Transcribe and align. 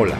Hola, 0.00 0.14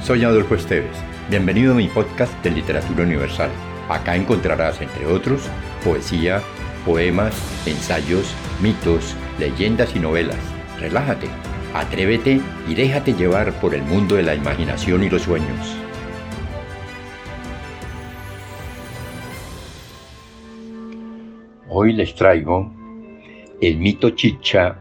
soy 0.00 0.22
Adolfo 0.22 0.54
Esteves. 0.54 0.96
Bienvenido 1.28 1.72
a 1.72 1.76
mi 1.76 1.88
podcast 1.88 2.32
de 2.44 2.52
Literatura 2.52 3.02
Universal. 3.02 3.50
Acá 3.88 4.14
encontrarás, 4.14 4.80
entre 4.80 5.06
otros, 5.06 5.50
poesía, 5.82 6.40
poemas, 6.86 7.34
ensayos, 7.66 8.32
mitos, 8.62 9.16
leyendas 9.40 9.96
y 9.96 9.98
novelas. 9.98 10.38
Relájate, 10.78 11.26
atrévete 11.74 12.40
y 12.68 12.74
déjate 12.76 13.14
llevar 13.14 13.52
por 13.54 13.74
el 13.74 13.82
mundo 13.82 14.14
de 14.14 14.22
la 14.22 14.36
imaginación 14.36 15.02
y 15.02 15.10
los 15.10 15.22
sueños. 15.22 15.76
Hoy 21.68 21.92
les 21.92 22.14
traigo 22.14 22.72
el 23.60 23.78
mito 23.78 24.10
chicha 24.10 24.80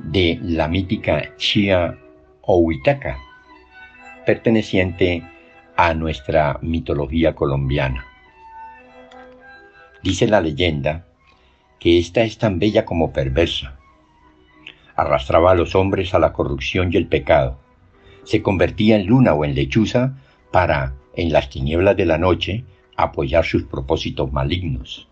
de 0.00 0.38
la 0.42 0.68
mítica 0.68 1.34
Chia 1.38 1.98
o 2.42 2.58
Huitaca 2.58 3.23
perteneciente 4.24 5.22
a 5.76 5.94
nuestra 5.94 6.58
mitología 6.62 7.34
colombiana. 7.34 8.06
Dice 10.02 10.26
la 10.26 10.40
leyenda 10.40 11.06
que 11.78 11.98
ésta 11.98 12.22
es 12.22 12.38
tan 12.38 12.58
bella 12.58 12.84
como 12.84 13.12
perversa. 13.12 13.78
Arrastraba 14.96 15.52
a 15.52 15.54
los 15.54 15.74
hombres 15.74 16.14
a 16.14 16.18
la 16.18 16.32
corrupción 16.32 16.90
y 16.92 16.96
el 16.96 17.06
pecado. 17.06 17.58
Se 18.24 18.42
convertía 18.42 18.96
en 18.96 19.06
luna 19.06 19.34
o 19.34 19.44
en 19.44 19.54
lechuza 19.54 20.16
para, 20.50 20.94
en 21.14 21.32
las 21.32 21.50
tinieblas 21.50 21.96
de 21.96 22.06
la 22.06 22.16
noche, 22.16 22.64
apoyar 22.96 23.44
sus 23.44 23.64
propósitos 23.64 24.32
malignos. 24.32 25.08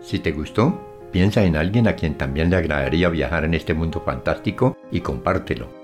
Si 0.00 0.18
te 0.18 0.32
gustó, 0.32 0.80
piensa 1.12 1.44
en 1.44 1.56
alguien 1.56 1.88
a 1.88 1.96
quien 1.96 2.14
también 2.16 2.50
le 2.50 2.56
agradaría 2.56 3.08
viajar 3.08 3.44
en 3.44 3.54
este 3.54 3.74
mundo 3.74 4.00
fantástico 4.00 4.76
y 4.90 5.00
compártelo. 5.00 5.83